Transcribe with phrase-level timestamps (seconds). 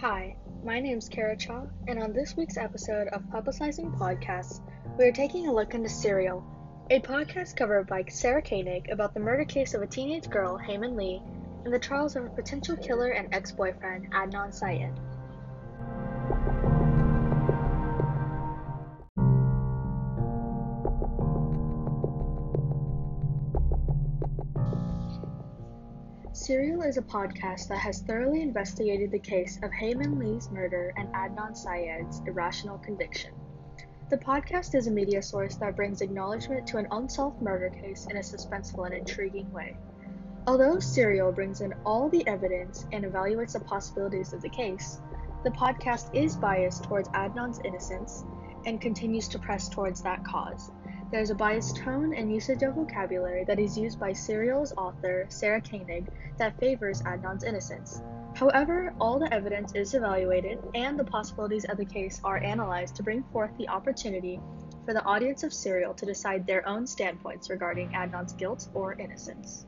[0.00, 0.34] Hi,
[0.64, 4.62] my name is Kara Cha, and on this week's episode of Publicizing Podcasts,
[4.96, 6.42] we are taking a look into Serial,
[6.88, 10.96] a podcast covered by Sarah Koenig about the murder case of a teenage girl, Hae-Min
[10.96, 11.20] Lee,
[11.66, 14.98] and the trials of a potential killer and ex boyfriend, Adnan Syed.
[26.50, 31.06] Serial is a podcast that has thoroughly investigated the case of Hae-Min Lee's murder and
[31.14, 33.30] Adnan Syed's irrational conviction.
[34.08, 38.16] The podcast is a media source that brings acknowledgement to an unsolved murder case in
[38.16, 39.76] a suspenseful and intriguing way.
[40.48, 45.00] Although Serial brings in all the evidence and evaluates the possibilities of the case,
[45.44, 48.24] the podcast is biased towards Adnan's innocence
[48.66, 50.72] and continues to press towards that cause.
[51.10, 55.26] There is a biased tone and usage of vocabulary that is used by Serial's author,
[55.28, 56.06] Sarah Koenig,
[56.38, 58.00] that favors Adnan's innocence.
[58.36, 63.02] However, all the evidence is evaluated and the possibilities of the case are analyzed to
[63.02, 64.38] bring forth the opportunity
[64.84, 69.66] for the audience of Serial to decide their own standpoints regarding Adnan's guilt or innocence.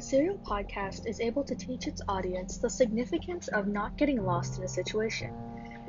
[0.00, 4.56] The Serial podcast is able to teach its audience the significance of not getting lost
[4.56, 5.30] in a situation.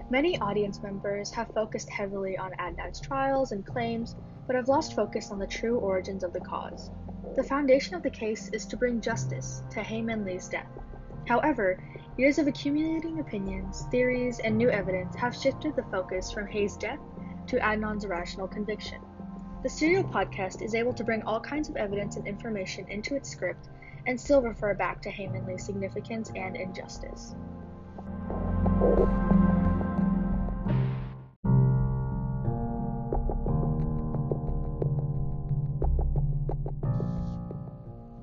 [0.09, 5.31] Many audience members have focused heavily on Adnan's trials and claims, but have lost focus
[5.31, 6.91] on the true origins of the cause.
[7.37, 10.67] The foundation of the case is to bring justice to Hae-Min Lee's death.
[11.25, 11.81] However,
[12.17, 16.99] years of accumulating opinions, theories, and new evidence have shifted the focus from Hae's death
[17.47, 18.99] to Adnan's irrational conviction.
[19.63, 23.29] The Serial podcast is able to bring all kinds of evidence and information into its
[23.29, 23.69] script
[24.07, 27.35] and still refer back to Hae-Min Lee's significance and injustice.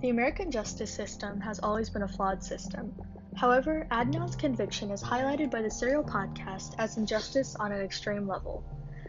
[0.00, 2.94] The American justice system has always been a flawed system.
[3.36, 8.64] However, Adnan's conviction is highlighted by the Serial podcast as injustice on an extreme level.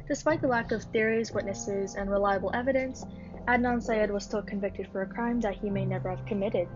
[0.07, 3.05] Despite the lack of theories, witnesses, and reliable evidence,
[3.47, 6.67] Adnan Syed was still convicted for a crime that he may never have committed.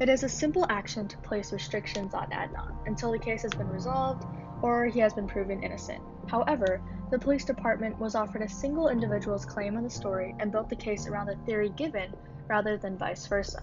[0.00, 3.68] It is a simple action to place restrictions on Adnan until the case has been
[3.68, 4.24] resolved
[4.62, 6.02] or he has been proven innocent.
[6.26, 6.80] However,
[7.10, 10.76] the police department was offered a single individual's claim on the story and built the
[10.76, 12.12] case around the theory given
[12.48, 13.62] rather than vice versa.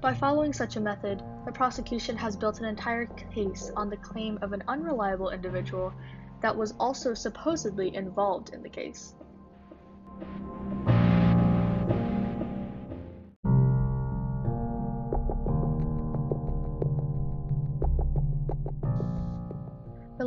[0.00, 4.38] By following such a method, the prosecution has built an entire case on the claim
[4.42, 5.92] of an unreliable individual
[6.40, 9.14] that was also supposedly involved in the case.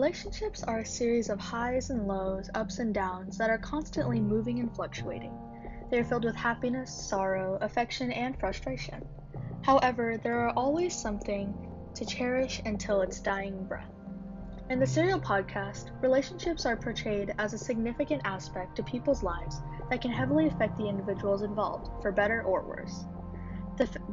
[0.01, 4.59] Relationships are a series of highs and lows, ups and downs that are constantly moving
[4.59, 5.31] and fluctuating.
[5.91, 9.06] They are filled with happiness, sorrow, affection, and frustration.
[9.61, 11.53] However, there are always something
[11.94, 13.94] to cherish until its dying breath.
[14.72, 19.61] In the Serial podcast, relationships are portrayed as a significant aspect to people's lives
[19.91, 23.06] that can heavily affect the individuals involved, for better or worse.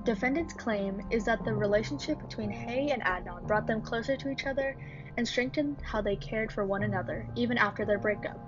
[0.04, 4.46] Defendant's claim is that the relationship between Hae and Adnan brought them closer to each
[4.46, 4.76] other
[5.16, 8.38] and strengthened how they cared for one another even after their breakup.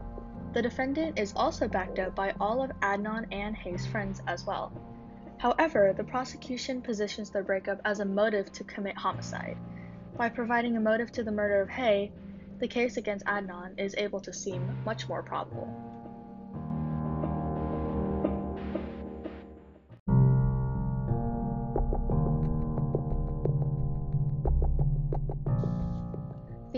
[0.53, 4.73] The defendant is also backed up by all of Adnan and Hae's friends as well.
[5.39, 9.57] However, the prosecution positions their breakup as a motive to commit homicide.
[10.17, 12.13] By providing a motive to the murder of Hae,
[12.59, 15.90] the case against Adnan is able to seem much more probable.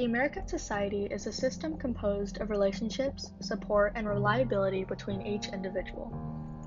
[0.02, 6.06] The American society is a system composed of relationships, support, and reliability between each individual.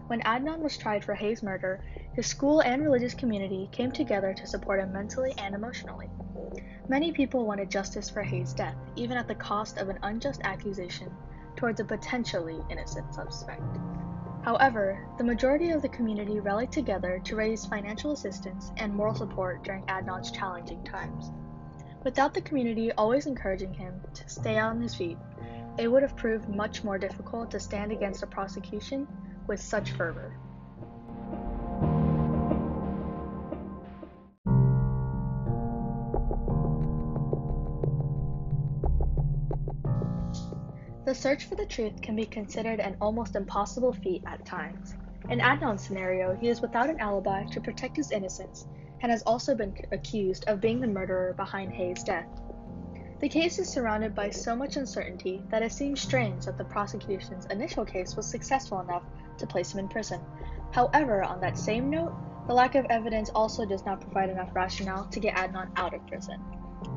[0.08, 4.48] When Adnan was tried for Hae's murder, his school and religious community came together to
[4.48, 6.10] support him mentally and emotionally.
[6.88, 11.12] Many people wanted justice for Hae's death, even at the cost of an unjust accusation
[11.58, 13.78] towards a potentially innocent suspect.
[14.44, 19.62] However, the majority of the community rallied together to raise financial assistance and moral support
[19.66, 21.32] during Adnan's challenging times.
[22.06, 25.18] Without the community always encouraging him to stay on his feet,
[25.80, 29.08] it would have proved much more difficult to stand against a prosecution
[29.48, 30.38] with such fervor.
[41.06, 44.94] The search for the truth can be considered an almost impossible feat at times.
[45.32, 48.68] In Adnan's scenario, he is without an alibi to protect his innocence
[49.02, 52.28] and has also been accused of being the murderer behind Hae's death.
[53.20, 57.46] The case is surrounded by so much uncertainty that it seems strange that the prosecution's
[57.46, 59.04] initial case was successful enough
[59.38, 60.22] to place him in prison.
[60.72, 62.14] However, on that same note,
[62.48, 66.06] the lack of evidence also does not provide enough rationale to get Adnan out of
[66.08, 66.40] prison.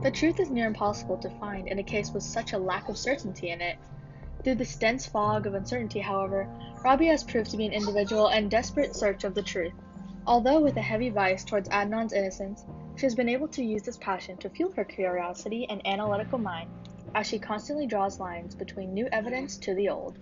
[0.02, 2.98] The truth is near impossible to find in a case with such a lack of
[2.98, 3.78] certainty in it.
[4.44, 6.48] Through this dense fog of uncertainty, however,
[6.84, 9.72] Rabia has proved to be an individual in desperate search of the truth.
[10.28, 12.66] Although with a heavy bias towards Adnan's innocence,
[12.96, 16.68] she has been able to use this passion to fuel her curiosity and analytical mind
[17.14, 20.18] as she constantly draws lines between new evidence to the old.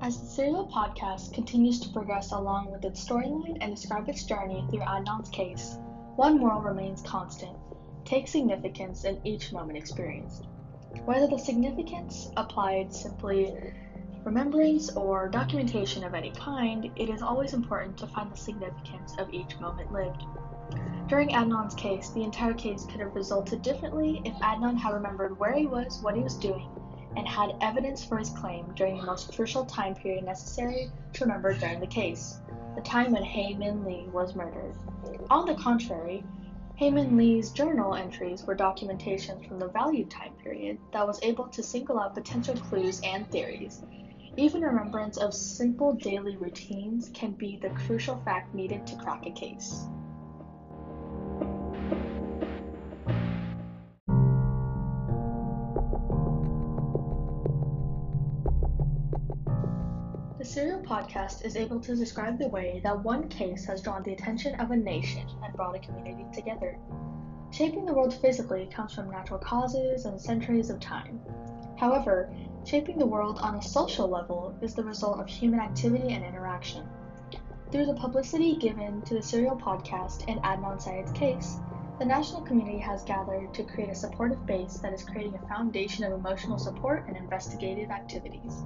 [0.00, 4.66] As the serial podcast continues to progress along with its storyline and describe its journey
[4.70, 5.76] through Adnan's case,
[6.16, 7.54] one moral remains constant
[8.08, 10.46] take significance in each moment experienced.
[11.04, 13.54] Whether the significance applied simply
[14.24, 19.32] remembrance or documentation of any kind, it is always important to find the significance of
[19.34, 20.24] each moment lived.
[21.06, 25.52] During Adnan's case, the entire case could have resulted differently if Adnan had remembered where
[25.52, 26.66] he was, what he was doing,
[27.14, 31.52] and had evidence for his claim during the most crucial time period necessary to remember
[31.52, 32.38] during the case,
[32.74, 34.74] the time when Hae Min Lee was murdered.
[35.28, 36.24] On the contrary,
[36.78, 41.48] Hae Min Lee's journal entries were documentation from the valued time period that was able
[41.48, 43.82] to single out potential clues and theories.
[44.36, 49.32] Even remembrance of simple daily routines can be the crucial fact needed to crack a
[49.32, 49.88] case.
[60.58, 64.56] Serial Podcast is able to describe the way that one case has drawn the attention
[64.56, 66.76] of a nation and brought a community together.
[67.52, 71.20] Shaping the world physically comes from natural causes and centuries of time.
[71.76, 72.28] However,
[72.64, 76.84] shaping the world on a social level is the result of human activity and interaction.
[77.70, 81.60] Through the publicity given to the Serial Podcast and Adnan Syed's case,
[82.00, 86.02] the national community has gathered to create a supportive base that is creating a foundation
[86.02, 88.64] of emotional support and investigative activities.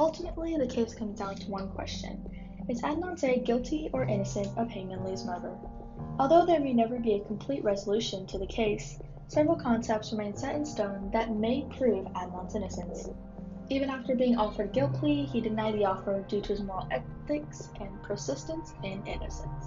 [0.00, 2.24] Ultimately, the case comes down to one question
[2.70, 5.54] Is Adnan Syed guilty or innocent of Hae Min Lee's murder?
[6.18, 10.54] Although there may never be a complete resolution to the case, several concepts remain set
[10.54, 13.10] in stone that may prove Adnan's innocence.
[13.68, 16.88] Even after being offered a guilt plea, he denied the offer due to his moral
[16.90, 19.66] ethics and persistence in innocence.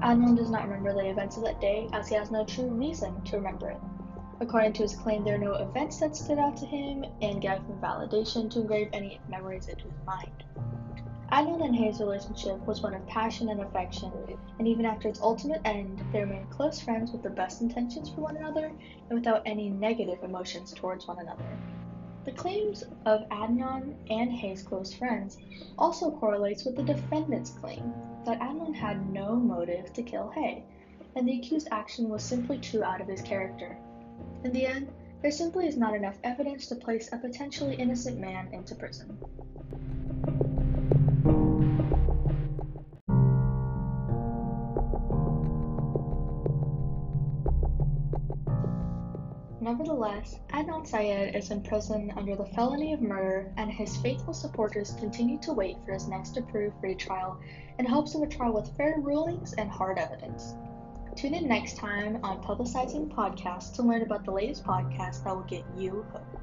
[0.00, 3.20] Adnan does not remember the events of that day as he has no true reason
[3.24, 3.80] to remember it.
[4.38, 7.58] According to his claim, there are no events that stood out to him and gave
[7.58, 10.44] him validation to engrave any memories into his mind.
[11.32, 14.12] Adnan and Hae's relationship was one of passion and affection,
[14.58, 18.20] and even after its ultimate end, they remained close friends with the best intentions for
[18.20, 21.58] one another and without any negative emotions towards one another.
[22.26, 25.38] The claims of Adnan and Hae's close friends
[25.78, 27.94] also correlates with the defendant's claim
[28.26, 30.62] that Adnan had no motive to kill Hae,
[31.14, 33.78] and the accused action was simply true out of his character.
[34.44, 34.92] In the end,
[35.22, 39.18] there simply is not enough evidence to place a potentially innocent man into prison.
[49.66, 54.92] Nevertheless, Adnan Syed is in prison under the felony of murder, and his faithful supporters
[54.92, 57.36] continue to wait for his next approved retrial
[57.80, 60.54] in hopes of a trial with fair rulings and hard evidence.
[61.16, 65.44] Tune in next time on Publicizing Podcasts to learn about the latest podcast that will
[65.44, 66.35] get you hooked.